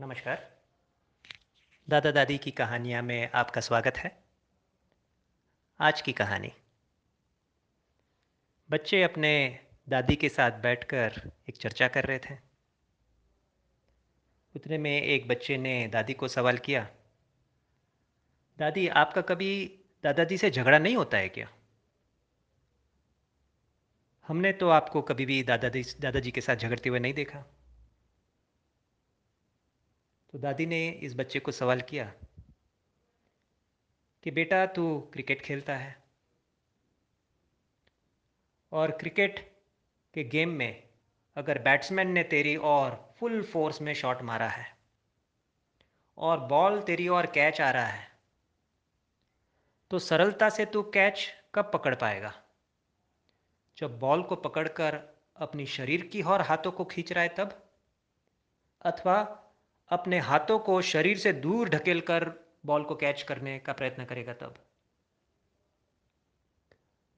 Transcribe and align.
नमस्कार। 0.00 0.56
दादा 1.88 2.10
दादी 2.10 2.38
की 2.38 2.50
कहानियाँ 2.50 3.02
में 3.02 3.30
आपका 3.34 3.60
स्वागत 3.60 3.98
है। 3.98 4.24
आज 5.80 6.00
की 6.00 6.12
कहानी। 6.12 6.52
बच्चे 8.70 9.02
अपने 9.02 9.60
दादी 9.88 10.16
के 10.16 10.28
साथ 10.28 10.50
बैठकर 10.50 11.20
एक 11.48 11.56
चर्चा 11.56 11.88
कर 11.88 12.04
रहे 12.04 12.18
थे। 12.18 12.34
उतने 14.56 14.78
में 14.78 15.02
एक 15.02 15.28
बच्चे 15.28 15.56
ने 15.56 15.88
दादी 15.88 16.14
को 16.14 16.28
सवाल 16.28 16.58
किया, 16.58 16.88
दादी, 18.58 18.88
आपका 18.88 19.20
कभी 19.20 19.80
दादाजी 20.04 20.38
से 20.38 20.50
झगड़ा 20.50 20.78
नहीं 20.78 20.96
होता 20.96 21.18
है 21.18 21.28
क्या? 21.28 21.48
हमने 24.28 24.52
तो 24.52 24.68
आपको 24.68 25.02
कभी 25.02 25.26
भी 25.26 25.42
दादाजी 25.42 25.84
दादाजी 26.00 26.30
के 26.30 26.40
साथ 26.40 26.56
झगड़ते 26.56 26.88
हुए 26.88 26.98
नहीं 26.98 27.14
देखा। 27.14 27.44
तो 30.32 30.38
दादी 30.38 30.66
ने 30.66 30.88
इस 30.88 31.14
बच्चे 31.16 31.40
को 31.40 31.52
सवाल 31.52 31.80
किया 31.80 32.12
कि 34.24 34.30
बेटा, 34.30 34.66
तू 34.66 35.00
क्रिकेट 35.12 35.42
खेलता 35.42 35.76
है? 35.76 36.02
और 38.72 38.90
क्रिकेट 38.90 39.38
के 40.14 40.24
गेम 40.24 40.48
में 40.48 40.88
अगर 41.36 41.58
बैट्समैन 41.58 42.10
ने 42.10 42.22
तेरी 42.22 42.56
और 42.56 43.14
फुल 43.18 43.42
फोर्स 43.42 43.80
में 43.80 43.94
शॉट 43.94 44.22
मारा 44.22 44.48
है 44.48 44.76
और 46.18 46.40
बॉल 46.40 46.82
तेरी 46.82 47.08
और 47.08 47.26
कैच 47.26 47.60
आ 47.60 47.70
रहा 47.70 47.86
है 47.86 48.08
तो 49.90 49.98
सरलता 49.98 50.50
से 50.50 50.64
तू 50.66 50.82
कैच 50.82 51.28
कब 51.54 51.70
पकड़ 51.74 51.94
पाएगा? 51.94 52.42
जब 53.78 53.98
बॉल 53.98 54.22
को 54.22 54.36
पकड़कर 54.36 55.00
अपनी 55.36 55.66
शरीर 55.66 56.06
की 56.06 56.22
और 56.22 56.40
हाथों 56.40 56.72
को 56.72 56.84
खींच 56.84 57.12
रहा 57.12 57.22
है 57.22 57.28
तब? 57.28 57.70
अथवा 58.82 59.46
अपने 59.90 60.18
हाथों 60.18 60.58
को 60.58 60.80
शरीर 60.82 61.18
से 61.18 61.32
दूर 61.32 61.68
ढकेल 61.68 62.00
कर 62.00 62.30
बॉल 62.66 62.82
को 62.84 62.94
कैच 62.94 63.22
करने 63.22 63.58
का 63.58 63.72
प्रयत्न 63.72 64.04
करेगा 64.04 64.32
तब। 64.32 64.54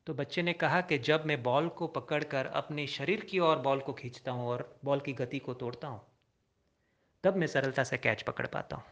तो 0.07 0.15
बच्चे 0.15 0.43
ने 0.43 0.53
कहा 0.53 0.81
कि 0.81 0.99
जब 0.99 1.27
मैं 1.27 1.43
बॉल 1.43 1.69
को 1.69 1.87
पकड़कर 1.87 2.47
अपने 2.47 2.87
शरीर 2.87 3.21
की 3.21 3.39
ओर 3.39 3.59
बॉल 3.59 3.81
को 3.81 3.93
खींचता 3.93 4.33
हूँ 4.33 4.49
और 4.49 4.81
बॉल 4.85 5.01
की 5.01 5.13
गति 5.13 5.39
को 5.39 5.55
तोड़ता 5.55 5.89
हूँ, 5.89 6.01
तब 7.25 7.37
मैं 7.37 7.47
सरलता 7.47 7.85
से 7.85 7.99
कैच 7.99 8.23
पकड़ 8.23 8.47
पाता 8.47 8.77
हूँ। 8.77 8.85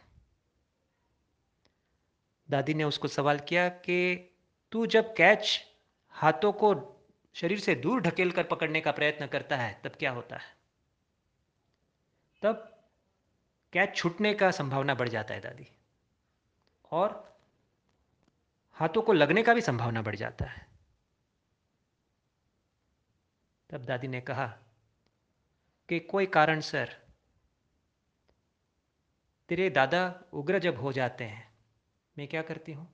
दादी 2.49 2.73
ने 2.73 2.83
उसको 2.83 3.07
सवाल 3.07 3.39
किया 3.39 3.67
कि, 3.69 4.15
तू 4.71 4.85
जब 4.85 5.13
कैच 5.13 5.59
हाथों 6.09 6.51
को 6.51 6.73
शरीर 7.35 7.59
से 7.59 7.75
दूर 7.75 8.01
ढकेल 8.01 8.31
कर 8.31 8.43
पकड़ने 8.43 8.81
का 8.81 8.91
प्रयत्न 8.91 9.27
करता 9.27 9.57
है, 9.57 9.81
तब 9.83 9.91
क्या 9.99 10.11
होता 10.11 10.35
है? 10.35 10.55
तब 12.41 12.80
कैच 13.73 13.95
छूटने 13.95 14.33
का 14.33 14.51
संभावना 14.51 14.93
बढ़ 14.93 15.09
जाता 15.09 15.33
है 15.33 15.41
दादी? 15.41 15.67
और 16.91 17.37
हाथों 18.71 19.01
को 19.01 19.13
लगने 19.13 19.43
का 19.43 19.53
भी 19.53 19.61
संभावना 19.61 20.01
बढ़ 20.01 20.15
जाता 20.15 20.45
है। 20.45 20.67
तब 23.69 23.85
दादी 23.85 24.07
ने 24.07 24.21
कहा 24.21 24.47
कि 25.89 25.99
कोई 25.99 26.25
कारण 26.25 26.61
सर, 26.61 27.01
तेरे 29.49 29.69
दादा 29.69 30.23
उग्र 30.33 30.59
जब 30.59 30.77
हो 30.77 30.93
जाते 30.93 31.23
हैं, 31.23 31.53
मैं 32.17 32.27
क्या 32.27 32.41
करती 32.41 32.73
हूँ? 32.73 32.93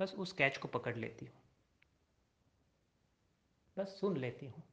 बस 0.00 0.14
उस 0.14 0.32
कैच 0.32 0.56
को 0.56 0.68
पकड़ 0.68 0.96
लेती 0.96 1.26
हूँ। 1.26 1.42
बस 3.78 3.88
सुन 4.00 4.16
लेती 4.16 4.46
हूँ। 4.46 4.71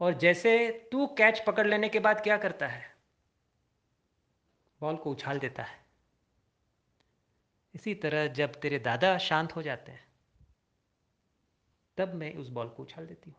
और 0.00 0.14
जैसे 0.14 0.70
तू 0.92 1.06
कैच 1.06 1.44
पकड़ 1.46 1.66
लेने 1.66 1.88
के 1.88 1.98
बाद 1.98 2.20
क्या 2.20 2.36
करता 2.36 2.68
है? 2.68 2.96
बॉल 4.80 4.96
को 4.96 5.10
उछाल 5.10 5.38
देता 5.38 5.62
है। 5.62 5.86
इसी 7.74 7.94
तरह 7.94 8.26
जब 8.26 8.60
तेरे 8.60 8.78
दादा 8.78 9.18
शांत 9.18 9.56
हो 9.56 9.62
जाते 9.62 9.92
हैं, 9.92 10.08
तब 11.96 12.14
मैं 12.14 12.34
उस 12.34 12.48
बॉल 12.48 12.68
को 12.68 12.82
उछाल 12.82 13.06
देती 13.06 13.30
हूँ। 13.30 13.38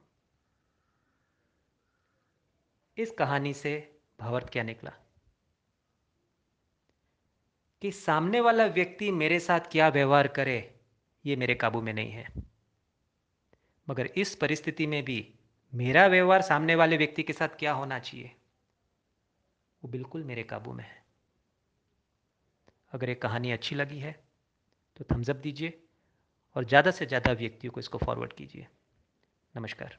इस 2.98 3.12
कहानी 3.12 3.54
से 3.54 4.00
भावर्थ 4.20 4.50
क्या 4.50 4.64
निकला? 4.64 4.92
कि 7.82 7.92
सामने 7.92 8.42
वाला 8.42 8.66
व्यक्ति 8.66 9.12
मेरे 9.12 9.40
साथ 9.40 9.60
क्या 9.60 9.90
व्यवहार 9.90 10.28
करे, 10.28 10.80
ये 11.26 11.36
मेरे 11.36 11.56
काबू 11.56 11.82
में 11.82 11.94
नहीं 11.94 12.12
है। 12.12 12.30
मगर 13.90 14.06
इस 14.06 14.36
परिस्थिति 14.36 14.88
में 14.88 15.06
भी 15.06 15.40
मेरा 15.74 16.06
व्यवहार 16.08 16.42
सामने 16.42 16.76
वाले 16.76 16.98
व्यक्ति 16.98 17.24
के 17.24 17.34
साथ 17.34 17.58
क्या 17.60 17.74
होना 17.74 18.00
चाहिए? 18.00 18.32
वो 19.84 19.90
बिल्कुल 19.90 20.24
मेरे 20.24 20.44
काबू 20.44 20.74
में 20.74 20.84
है। 20.84 21.00
अगर 22.94 23.10
ये 23.10 23.16
कहानी 23.16 23.52
अच्छी 23.52 23.76
लगी 23.76 24.00
है 24.00 24.12
तो 25.00 25.06
थम्सअप 25.12 25.36
दीजिए 25.36 25.82
और 26.56 26.66
ज़्यादा 26.66 26.92
से 26.92 27.06
ज़्यादा 27.06 27.32
व्यक्तियों 27.34 27.72
को 27.74 27.80
इसको 27.80 27.98
फॉरवर्ड 27.98 28.34
कीजिए। 28.34 28.68
नमस्कार। 29.56 29.98